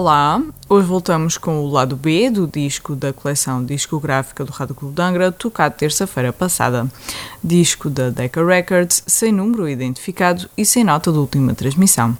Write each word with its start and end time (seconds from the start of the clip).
Olá, 0.00 0.40
hoje 0.68 0.86
voltamos 0.86 1.36
com 1.36 1.58
o 1.58 1.68
lado 1.68 1.96
B 1.96 2.30
do 2.30 2.46
disco 2.46 2.94
da 2.94 3.12
coleção 3.12 3.64
discográfica 3.64 4.44
do 4.44 4.52
Rádio 4.52 4.76
Clube 4.76 4.94
de 4.94 5.32
tocado 5.32 5.74
terça-feira 5.74 6.32
passada. 6.32 6.86
Disco 7.42 7.90
da 7.90 8.08
Decca 8.08 8.46
Records, 8.46 9.02
sem 9.08 9.32
número 9.32 9.68
identificado 9.68 10.48
e 10.56 10.64
sem 10.64 10.84
nota 10.84 11.10
de 11.10 11.18
última 11.18 11.52
transmissão. 11.52 12.16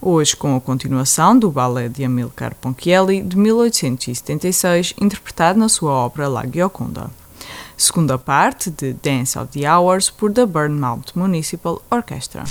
Hoje 0.00 0.34
com 0.34 0.56
a 0.56 0.60
continuação 0.60 1.38
do 1.38 1.50
ballet 1.50 1.90
de 1.90 2.02
Amilcar 2.02 2.54
Ponchielli, 2.54 3.20
de 3.20 3.36
1876, 3.36 4.94
interpretado 4.98 5.58
na 5.58 5.68
sua 5.68 5.92
obra 5.92 6.28
La 6.28 6.46
Gioconda. 6.46 7.10
Segunda 7.76 8.16
parte 8.16 8.70
de 8.70 8.94
Dance 8.94 9.38
of 9.38 9.52
the 9.52 9.70
Hours 9.70 10.08
por 10.08 10.32
The 10.32 10.46
Burnmouth 10.46 11.14
Municipal 11.14 11.82
Orchestra. 11.90 12.44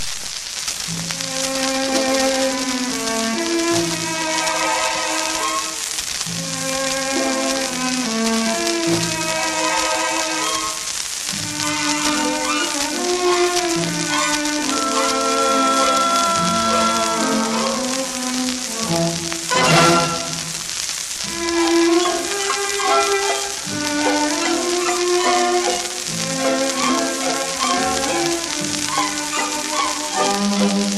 Bye. 30.68 30.97